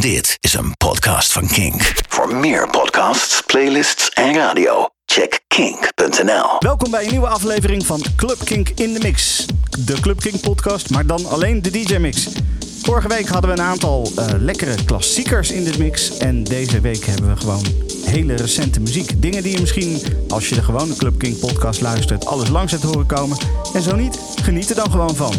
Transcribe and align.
Dit 0.00 0.36
is 0.40 0.54
een 0.54 0.76
podcast 0.76 1.32
van 1.32 1.48
Kink. 1.48 1.92
Voor 2.08 2.34
meer 2.36 2.68
podcasts, 2.68 3.42
playlists 3.46 4.08
en 4.08 4.34
radio, 4.34 4.88
check 5.04 5.40
kink.nl. 5.46 6.56
Welkom 6.58 6.90
bij 6.90 7.04
een 7.04 7.10
nieuwe 7.10 7.26
aflevering 7.26 7.86
van 7.86 8.04
Club 8.16 8.38
Kink 8.44 8.68
in 8.68 8.92
de 8.92 9.00
Mix. 9.02 9.46
De 9.78 10.00
Club 10.00 10.20
Kink 10.20 10.40
podcast, 10.40 10.90
maar 10.90 11.06
dan 11.06 11.26
alleen 11.26 11.62
de 11.62 11.70
DJ 11.70 11.96
mix. 11.96 12.28
Vorige 12.82 13.08
week 13.08 13.28
hadden 13.28 13.50
we 13.50 13.56
een 13.56 13.66
aantal 13.66 14.12
uh, 14.18 14.26
lekkere 14.38 14.84
klassiekers 14.84 15.50
in 15.50 15.64
de 15.64 15.78
mix. 15.78 16.18
En 16.18 16.44
deze 16.44 16.80
week 16.80 17.04
hebben 17.04 17.34
we 17.34 17.40
gewoon 17.40 17.64
hele 18.04 18.34
recente 18.34 18.80
muziek. 18.80 19.22
Dingen 19.22 19.42
die 19.42 19.52
je 19.52 19.60
misschien, 19.60 20.02
als 20.28 20.48
je 20.48 20.54
de 20.54 20.62
gewone 20.62 20.96
Club 20.96 21.18
Kink 21.18 21.38
podcast 21.38 21.80
luistert, 21.80 22.26
alles 22.26 22.48
langs 22.48 22.72
hebt 22.72 22.84
horen 22.84 23.06
komen. 23.06 23.38
En 23.74 23.82
zo 23.82 23.96
niet, 23.96 24.18
geniet 24.42 24.70
er 24.70 24.76
dan 24.76 24.90
gewoon 24.90 25.16
van. 25.16 25.34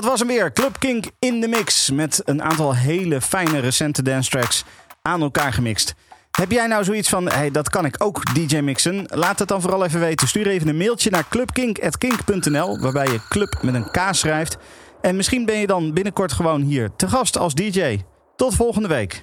Dat 0.00 0.08
was 0.08 0.18
hem 0.18 0.28
weer. 0.28 0.52
Club 0.52 0.78
Kink 0.78 1.04
in 1.18 1.40
de 1.40 1.48
mix. 1.48 1.90
Met 1.90 2.22
een 2.24 2.42
aantal 2.42 2.74
hele 2.74 3.20
fijne 3.20 3.58
recente 3.58 4.02
dance 4.02 4.30
tracks 4.30 4.64
aan 5.02 5.22
elkaar 5.22 5.52
gemixt. 5.52 5.94
Heb 6.30 6.50
jij 6.50 6.66
nou 6.66 6.84
zoiets 6.84 7.08
van, 7.08 7.30
hey, 7.30 7.50
dat 7.50 7.70
kan 7.70 7.84
ik 7.84 7.94
ook 7.98 8.34
DJ 8.34 8.58
mixen? 8.58 9.04
Laat 9.08 9.38
het 9.38 9.48
dan 9.48 9.60
vooral 9.60 9.84
even 9.84 10.00
weten. 10.00 10.28
Stuur 10.28 10.46
even 10.46 10.68
een 10.68 10.76
mailtje 10.76 11.10
naar 11.10 11.24
clubkink.kink.nl 11.28 12.78
waarbij 12.80 13.06
je 13.06 13.20
club 13.28 13.58
met 13.62 13.74
een 13.74 13.90
K 13.90 13.98
schrijft. 14.10 14.56
En 15.00 15.16
misschien 15.16 15.44
ben 15.44 15.56
je 15.56 15.66
dan 15.66 15.92
binnenkort 15.92 16.32
gewoon 16.32 16.60
hier 16.60 16.90
te 16.96 17.08
gast 17.08 17.38
als 17.38 17.54
DJ. 17.54 18.00
Tot 18.36 18.54
volgende 18.54 18.88
week. 18.88 19.22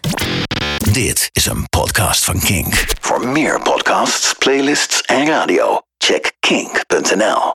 Dit 0.92 1.30
is 1.32 1.46
een 1.46 1.70
podcast 1.70 2.26
van 2.26 2.40
Kink. 2.40 2.86
Voor 3.00 3.28
meer 3.28 3.62
podcasts, 3.62 4.34
playlists 4.34 5.02
en 5.02 5.28
radio, 5.28 5.82
check 5.98 6.32
kink.nl. 6.40 7.42